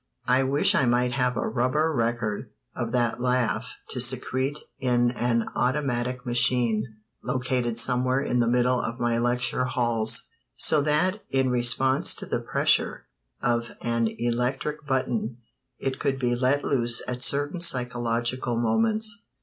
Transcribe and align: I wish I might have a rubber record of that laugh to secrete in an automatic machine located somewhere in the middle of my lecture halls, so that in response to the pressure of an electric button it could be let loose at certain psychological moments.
I 0.25 0.41
wish 0.41 0.73
I 0.73 0.87
might 0.87 1.11
have 1.11 1.37
a 1.37 1.47
rubber 1.47 1.93
record 1.93 2.49
of 2.75 2.91
that 2.91 3.21
laugh 3.21 3.73
to 3.89 4.01
secrete 4.01 4.57
in 4.79 5.11
an 5.11 5.47
automatic 5.53 6.25
machine 6.25 6.87
located 7.23 7.77
somewhere 7.77 8.19
in 8.19 8.39
the 8.39 8.47
middle 8.47 8.79
of 8.81 8.99
my 8.99 9.19
lecture 9.19 9.65
halls, 9.65 10.25
so 10.55 10.81
that 10.81 11.21
in 11.29 11.51
response 11.51 12.15
to 12.15 12.25
the 12.25 12.41
pressure 12.41 13.05
of 13.43 13.73
an 13.83 14.07
electric 14.17 14.87
button 14.87 15.37
it 15.77 15.99
could 15.99 16.17
be 16.17 16.33
let 16.33 16.63
loose 16.63 17.03
at 17.07 17.21
certain 17.21 17.61
psychological 17.61 18.55
moments. 18.57 19.23